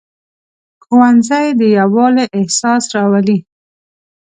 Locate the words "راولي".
2.95-3.37